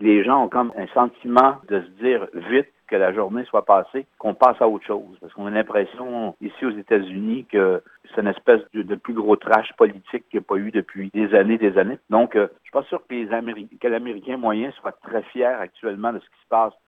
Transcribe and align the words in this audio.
les 0.00 0.24
gens 0.24 0.44
ont 0.44 0.48
comme 0.48 0.72
un 0.76 0.86
sentiment 0.88 1.56
de 1.68 1.80
se 1.80 2.02
dire 2.02 2.26
vite 2.34 2.68
que 2.88 2.96
la 2.96 3.12
journée 3.12 3.44
soit 3.44 3.64
passée, 3.64 4.04
qu'on 4.18 4.34
passe 4.34 4.60
à 4.60 4.68
autre 4.68 4.84
chose. 4.84 5.16
Parce 5.20 5.32
qu'on 5.32 5.46
a 5.46 5.50
l'impression, 5.50 6.34
ici 6.40 6.66
aux 6.66 6.76
États-Unis, 6.76 7.46
que 7.48 7.82
c'est 8.12 8.20
une 8.20 8.26
espèce 8.26 8.60
de, 8.74 8.94
plus 8.96 9.14
gros 9.14 9.36
trash 9.36 9.72
politique 9.78 10.24
qu'il 10.28 10.40
n'y 10.40 10.44
a 10.44 10.48
pas 10.48 10.56
eu 10.56 10.72
depuis 10.72 11.10
des 11.14 11.32
années, 11.34 11.56
des 11.56 11.78
années. 11.78 11.98
Donc, 12.10 12.34
euh, 12.34 12.48
je 12.58 12.62
suis 12.64 12.72
pas 12.72 12.82
sûr 12.84 13.00
que 13.06 13.14
les 13.14 13.32
Américains, 13.32 13.76
que 13.80 13.88
l'Américain 13.88 14.36
moyen 14.36 14.72
soit 14.72 14.98
très 15.04 15.22
fier 15.22 15.60
actuellement 15.60 16.12
de 16.12 16.18
ce 16.18 16.24
qui 16.24 16.42
se 16.42 16.48
passe 16.48 16.72